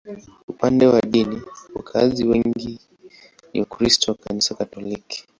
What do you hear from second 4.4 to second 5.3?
Katoliki.